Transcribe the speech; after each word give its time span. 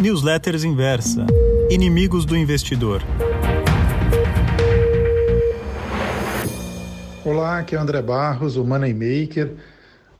Newsletters 0.00 0.62
Inversa 0.62 1.26
Inimigos 1.68 2.24
do 2.24 2.36
Investidor. 2.36 3.02
Olá, 7.24 7.58
aqui 7.58 7.74
é 7.74 7.78
André 7.78 8.00
Barros, 8.00 8.56
o 8.56 8.64
Moneymaker. 8.64 9.54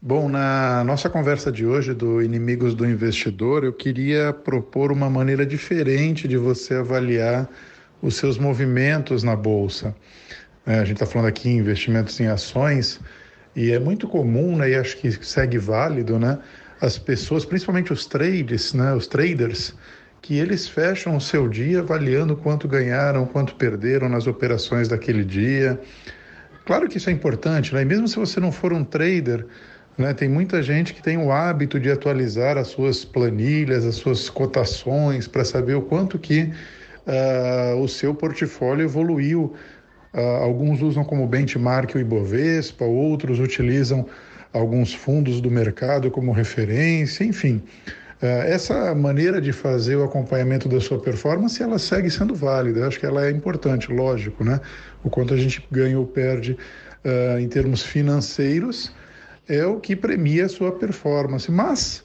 Bom, 0.02 0.28
na 0.28 0.82
nossa 0.82 1.08
conversa 1.08 1.52
de 1.52 1.64
hoje 1.64 1.94
do 1.94 2.20
Inimigos 2.20 2.74
do 2.74 2.84
Investidor, 2.84 3.62
eu 3.62 3.72
queria 3.72 4.32
propor 4.32 4.90
uma 4.90 5.08
maneira 5.08 5.46
diferente 5.46 6.26
de 6.26 6.36
você 6.36 6.74
avaliar 6.74 7.48
os 8.02 8.16
seus 8.16 8.36
movimentos 8.36 9.22
na 9.22 9.36
bolsa. 9.36 9.94
É, 10.66 10.74
a 10.74 10.84
gente 10.84 10.94
está 10.94 11.06
falando 11.06 11.28
aqui 11.28 11.48
em 11.48 11.58
investimentos 11.58 12.18
em 12.18 12.26
ações 12.26 12.98
e 13.54 13.70
é 13.70 13.78
muito 13.78 14.08
comum, 14.08 14.56
né, 14.56 14.70
e 14.70 14.74
acho 14.74 14.96
que 14.96 15.12
segue 15.24 15.56
válido, 15.56 16.18
né, 16.18 16.38
as 16.80 16.98
pessoas, 16.98 17.44
principalmente 17.44 17.92
os 17.92 18.06
trades, 18.06 18.72
né, 18.72 18.94
os 18.94 19.06
traders, 19.06 19.74
que 20.20 20.38
eles 20.38 20.68
fecham 20.68 21.16
o 21.16 21.20
seu 21.20 21.48
dia 21.48 21.80
avaliando 21.80 22.36
quanto 22.36 22.68
ganharam, 22.68 23.24
quanto 23.26 23.54
perderam 23.54 24.08
nas 24.08 24.26
operações 24.26 24.88
daquele 24.88 25.24
dia. 25.24 25.80
Claro 26.66 26.88
que 26.88 26.98
isso 26.98 27.08
é 27.08 27.12
importante, 27.12 27.72
né? 27.72 27.82
E 27.82 27.84
mesmo 27.84 28.06
se 28.06 28.16
você 28.16 28.38
não 28.38 28.52
for 28.52 28.72
um 28.72 28.84
trader, 28.84 29.46
né? 29.96 30.12
Tem 30.12 30.28
muita 30.28 30.62
gente 30.62 30.92
que 30.92 31.02
tem 31.02 31.16
o 31.16 31.32
hábito 31.32 31.80
de 31.80 31.90
atualizar 31.90 32.58
as 32.58 32.68
suas 32.68 33.04
planilhas, 33.04 33.84
as 33.84 33.96
suas 33.96 34.28
cotações, 34.28 35.26
para 35.26 35.44
saber 35.44 35.74
o 35.74 35.82
quanto 35.82 36.18
que 36.18 36.52
uh, 37.06 37.80
o 37.80 37.88
seu 37.88 38.14
portfólio 38.14 38.84
evoluiu. 38.84 39.54
Uh, 40.14 40.20
alguns 40.20 40.82
usam 40.82 41.04
como 41.04 41.26
benchmark 41.26 41.94
o 41.94 41.98
Ibovespa, 41.98 42.84
outros 42.84 43.40
utilizam 43.40 44.06
alguns 44.52 44.94
fundos 44.94 45.40
do 45.40 45.50
mercado 45.50 46.10
como 46.10 46.32
referência, 46.32 47.24
enfim. 47.24 47.62
Uh, 48.22 48.26
essa 48.46 48.94
maneira 48.94 49.40
de 49.40 49.52
fazer 49.52 49.96
o 49.96 50.04
acompanhamento 50.04 50.68
da 50.68 50.80
sua 50.80 51.00
performance, 51.00 51.62
ela 51.62 51.78
segue 51.78 52.10
sendo 52.10 52.34
válida. 52.34 52.80
Eu 52.80 52.88
acho 52.88 52.98
que 52.98 53.06
ela 53.06 53.26
é 53.26 53.30
importante, 53.30 53.92
lógico, 53.92 54.44
né? 54.44 54.60
O 55.04 55.10
quanto 55.10 55.34
a 55.34 55.36
gente 55.36 55.66
ganha 55.70 55.98
ou 55.98 56.06
perde 56.06 56.56
em 57.40 57.48
termos 57.48 57.82
financeiros, 57.82 58.92
é 59.48 59.64
o 59.64 59.80
que 59.80 59.96
premia 59.96 60.44
a 60.44 60.48
sua 60.48 60.72
performance. 60.72 61.50
Mas 61.50 62.04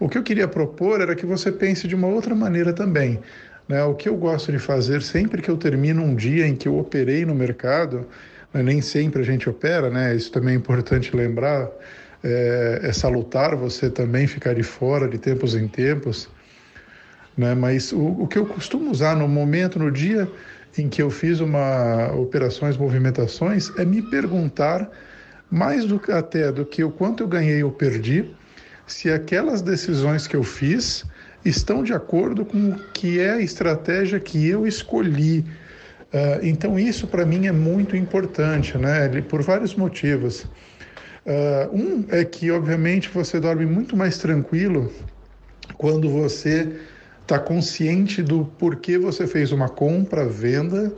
o 0.00 0.08
que 0.08 0.18
eu 0.18 0.22
queria 0.22 0.48
propor 0.48 1.00
era 1.00 1.14
que 1.14 1.24
você 1.24 1.52
pense 1.52 1.86
de 1.86 1.94
uma 1.94 2.08
outra 2.08 2.34
maneira 2.34 2.72
também. 2.72 3.20
Né? 3.68 3.82
O 3.84 3.94
que 3.94 4.08
eu 4.08 4.16
gosto 4.16 4.50
de 4.50 4.58
fazer 4.58 5.02
sempre 5.02 5.40
que 5.40 5.50
eu 5.50 5.56
termino 5.56 6.02
um 6.02 6.14
dia 6.14 6.46
em 6.46 6.56
que 6.56 6.66
eu 6.66 6.76
operei 6.78 7.24
no 7.24 7.34
mercado? 7.34 8.06
Nem 8.62 8.80
sempre 8.80 9.20
a 9.20 9.24
gente 9.24 9.48
opera, 9.48 9.90
né? 9.90 10.14
isso 10.14 10.30
também 10.30 10.54
é 10.54 10.56
importante 10.56 11.14
lembrar, 11.14 11.68
é, 12.22 12.80
é 12.82 12.92
salutar 12.92 13.56
você 13.56 13.90
também 13.90 14.26
ficar 14.26 14.54
de 14.54 14.62
fora 14.62 15.08
de 15.08 15.18
tempos 15.18 15.54
em 15.54 15.66
tempos. 15.66 16.28
Né? 17.36 17.54
Mas 17.54 17.92
o, 17.92 18.00
o 18.00 18.28
que 18.28 18.38
eu 18.38 18.46
costumo 18.46 18.90
usar 18.90 19.16
no 19.16 19.26
momento, 19.26 19.78
no 19.78 19.90
dia 19.90 20.30
em 20.76 20.88
que 20.88 21.02
eu 21.02 21.10
fiz 21.10 21.40
uma 21.40 22.12
operações, 22.12 22.76
movimentações, 22.76 23.70
é 23.78 23.84
me 23.84 24.02
perguntar 24.02 24.90
mais 25.50 25.84
do 25.84 25.98
que 25.98 26.10
até 26.10 26.50
do 26.50 26.64
que 26.64 26.82
o 26.82 26.90
quanto 26.90 27.22
eu 27.22 27.28
ganhei 27.28 27.62
ou 27.62 27.70
perdi, 27.70 28.34
se 28.86 29.10
aquelas 29.10 29.62
decisões 29.62 30.26
que 30.26 30.36
eu 30.36 30.42
fiz 30.42 31.04
estão 31.44 31.82
de 31.82 31.92
acordo 31.92 32.44
com 32.44 32.70
o 32.70 32.78
que 32.92 33.20
é 33.20 33.32
a 33.32 33.40
estratégia 33.40 34.18
que 34.18 34.48
eu 34.48 34.66
escolhi. 34.66 35.44
Uh, 36.14 36.38
então 36.44 36.78
isso 36.78 37.08
para 37.08 37.26
mim 37.26 37.48
é 37.48 37.52
muito 37.52 37.96
importante, 37.96 38.78
né? 38.78 39.08
Por 39.22 39.42
vários 39.42 39.74
motivos. 39.74 40.46
Uh, 41.26 41.74
um 41.74 42.04
é 42.08 42.24
que 42.24 42.52
obviamente 42.52 43.08
você 43.08 43.40
dorme 43.40 43.66
muito 43.66 43.96
mais 43.96 44.16
tranquilo 44.16 44.92
quando 45.76 46.08
você 46.08 46.76
está 47.20 47.36
consciente 47.36 48.22
do 48.22 48.44
porquê 48.44 48.96
você 48.96 49.26
fez 49.26 49.50
uma 49.50 49.68
compra, 49.68 50.24
venda, 50.24 50.94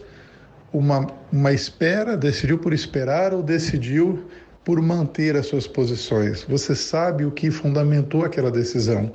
uma, 0.70 1.06
uma 1.33 1.50
espera, 1.50 2.14
decidiu 2.14 2.59
por 2.59 2.75
esperar 2.75 3.33
ou 3.33 3.43
decidiu 3.43 4.22
por 4.62 4.83
manter 4.83 5.34
as 5.34 5.47
suas 5.47 5.66
posições. 5.66 6.43
Você 6.43 6.75
sabe 6.75 7.25
o 7.25 7.31
que 7.31 7.50
fundamentou 7.50 8.22
aquela 8.22 8.50
decisão. 8.50 9.12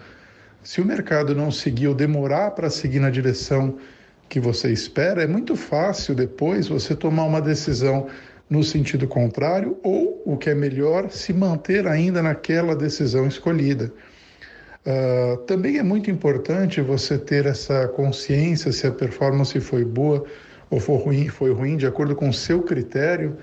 Se 0.64 0.82
o 0.82 0.86
mercado 0.86 1.36
não 1.36 1.52
seguir 1.52 1.90
ou 1.90 1.94
demorar 1.94 2.52
para 2.52 2.72
seguir 2.72 3.00
na 3.00 3.12
direção 3.12 3.78
que 4.32 4.40
você 4.40 4.72
espera, 4.72 5.22
é 5.24 5.28
muito 5.28 5.58
fácil 5.58 6.16
depois 6.16 6.70
você 6.70 6.96
tomar 6.96 7.26
uma 7.26 7.42
decisão 7.42 8.08
no 8.50 8.64
sentido 8.64 9.06
contrário 9.06 9.78
ou, 9.84 10.24
o 10.26 10.38
que 10.38 10.50
é 10.50 10.56
melhor, 10.56 11.12
se 11.12 11.34
manter 11.34 11.86
ainda 11.86 12.24
naquela 12.24 12.74
decisão 12.74 13.28
escolhida. 13.28 13.92
Uh, 14.86 15.36
também 15.46 15.80
é 15.80 15.84
muito 15.84 16.10
importante 16.10 16.80
você 16.80 17.18
ter 17.18 17.46
essa 17.46 17.90
consciência 17.90 18.72
se 18.72 18.88
a 18.88 18.92
performance 18.92 19.60
foi 19.60 19.84
boa 19.84 20.24
ou 20.70 20.80
foi 20.80 20.98
ruim, 20.98 21.28
foi 21.28 21.52
ruim 21.54 21.76
de 21.76 21.86
acordo 21.86 22.16
com 22.16 22.30
o 22.30 22.34
seu 22.34 22.64
critério 22.64 23.38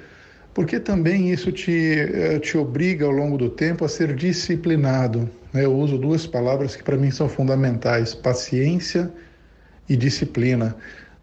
porque 0.54 0.80
também 0.80 1.30
isso 1.30 1.52
te, 1.52 1.70
eh, 1.70 2.38
te 2.40 2.58
obriga 2.58 3.04
ao 3.04 3.12
longo 3.12 3.38
do 3.38 3.48
tempo 3.48 3.84
a 3.84 3.88
ser 3.88 4.16
disciplinado. 4.16 5.30
Né? 5.52 5.64
Eu 5.64 5.72
uso 5.72 5.96
duas 5.96 6.26
palavras 6.26 6.74
que 6.74 6.82
para 6.82 6.96
mim 6.96 7.12
são 7.12 7.28
fundamentais: 7.28 8.12
paciência 8.12 9.12
e 9.88 9.96
disciplina. 9.96 10.76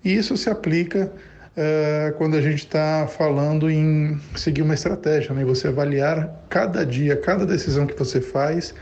E 0.03 0.15
isso 0.15 0.35
se 0.37 0.49
aplica 0.49 1.11
uh, 1.55 2.13
quando 2.17 2.35
a 2.35 2.41
gente 2.41 2.59
está 2.59 3.07
falando 3.07 3.69
em 3.69 4.19
seguir 4.35 4.61
uma 4.61 4.73
estratégia, 4.73 5.33
né? 5.33 5.43
você 5.43 5.67
avaliar 5.67 6.45
cada 6.49 6.85
dia, 6.85 7.15
cada 7.15 7.45
decisão 7.45 7.85
que 7.85 7.97
você 7.97 8.21
faz, 8.21 8.73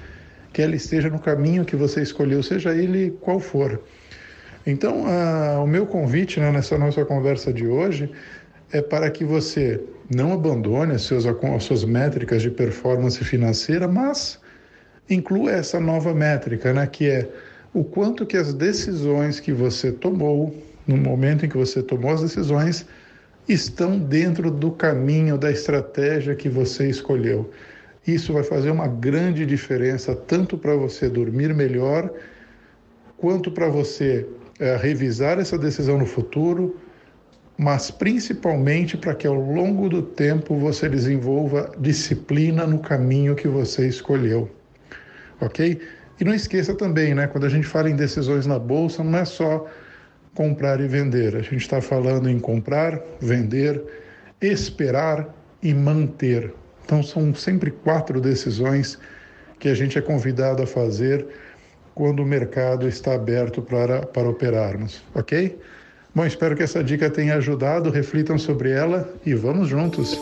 que 0.52 0.62
ela 0.62 0.76
esteja 0.76 1.10
no 1.10 1.20
caminho 1.20 1.66
que 1.66 1.76
você 1.76 2.02
escolheu, 2.02 2.44
seja 2.44 2.76
ele 2.76 3.12
qual 3.22 3.40
for. 3.40 3.82
Então, 4.66 5.04
uh, 5.04 5.64
o 5.64 5.68
meu 5.68 5.86
convite 5.86 6.40
né, 6.40 6.52
nessa 6.52 6.78
nossa 6.78 7.04
conversa 7.04 7.52
de 7.52 7.68
hoje 7.68 8.10
é 8.72 8.82
para 8.82 9.10
que 9.12 9.26
você 9.26 9.80
não 10.14 10.34
abandone 10.34 10.94
as 10.94 11.02
suas, 11.02 11.26
as 11.26 11.64
suas 11.64 11.84
métricas 11.84 12.42
de 12.42 12.50
performance 12.50 13.24
financeira, 13.24 13.88
mas 13.88 14.40
inclua 15.10 15.52
essa 15.52 15.80
nova 15.80 16.14
métrica, 16.14 16.74
né, 16.74 16.88
que 16.88 17.10
é 17.10 17.28
o 17.74 17.84
quanto 17.84 18.26
que 18.26 18.38
as 18.38 18.54
decisões 18.54 19.40
que 19.40 19.52
você 19.52 19.92
tomou, 19.92 20.56
no 20.86 20.96
momento 20.96 21.46
em 21.46 21.50
que 21.50 21.58
você 21.58 21.82
tomou 21.82 22.12
as 22.12 22.22
decisões, 22.22 22.86
estão 23.48 23.98
dentro 23.98 24.52
do 24.52 24.72
caminho, 24.72 25.38
da 25.38 25.52
estratégia 25.52 26.36
que 26.36 26.48
você 26.48 26.88
escolheu. 26.90 27.50
Isso 28.06 28.34
vai 28.34 28.44
fazer 28.44 28.70
uma 28.70 28.88
grande 28.88 29.46
diferença 29.46 30.16
tanto 30.16 30.58
para 30.58 30.76
você 30.76 31.10
dormir 31.10 31.54
melhor, 31.54 32.12
quanto 33.18 33.50
para 33.50 33.70
você 33.70 34.28
é, 34.60 34.76
revisar 34.76 35.40
essa 35.40 35.58
decisão 35.58 35.98
no 35.98 36.06
futuro, 36.06 36.78
mas 37.58 37.90
principalmente 37.90 38.98
para 38.98 39.16
que 39.16 39.26
ao 39.26 39.36
longo 39.36 39.88
do 39.88 40.02
tempo 40.02 40.58
você 40.58 40.90
desenvolva 40.90 41.72
disciplina 41.80 42.68
no 42.68 42.80
caminho 42.80 43.36
que 43.36 43.48
você 43.48 43.88
escolheu. 43.88 44.50
Ok? 45.40 45.80
E 46.20 46.24
não 46.24 46.34
esqueça 46.34 46.74
também, 46.74 47.14
né? 47.14 47.28
Quando 47.28 47.46
a 47.46 47.50
gente 47.50 47.66
fala 47.66 47.90
em 47.90 47.96
decisões 47.96 48.46
na 48.46 48.60
bolsa, 48.60 49.04
não 49.04 49.18
é 49.18 49.26
só 49.26 49.68
comprar 50.34 50.80
e 50.80 50.88
vender. 50.88 51.36
A 51.36 51.42
gente 51.42 51.58
está 51.58 51.82
falando 51.82 52.30
em 52.30 52.40
comprar, 52.40 53.00
vender, 53.20 53.82
esperar 54.42 55.34
e 55.62 55.74
manter. 55.74 56.54
Então 56.86 57.02
são 57.02 57.34
sempre 57.34 57.72
quatro 57.72 58.20
decisões 58.20 58.98
que 59.60 59.70
a 59.70 59.74
gente 59.74 59.98
é 59.98 60.02
convidado 60.02 60.62
a 60.62 60.68
fazer 60.68 61.26
quando 61.96 62.22
o 62.22 62.26
mercado 62.26 62.88
está 62.88 63.14
aberto 63.14 63.62
para, 63.62 64.02
para 64.06 64.28
operarmos, 64.28 65.04
ok? 65.14 65.58
Bom, 66.14 66.26
espero 66.26 66.56
que 66.56 66.64
essa 66.64 66.84
dica 66.84 67.10
tenha 67.10 67.36
ajudado. 67.36 67.90
Reflitam 67.90 68.38
sobre 68.38 68.72
ela 68.72 69.12
e 69.26 69.34
vamos 69.34 69.68
juntos. 69.68 70.16